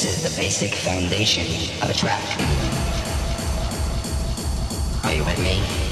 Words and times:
This 0.00 0.24
is 0.24 0.34
the 0.34 0.40
basic 0.40 0.74
foundation 0.74 1.44
of 1.82 1.90
a 1.90 1.92
track. 1.92 2.24
Are 5.04 5.12
you 5.12 5.22
with 5.26 5.38
me? 5.40 5.89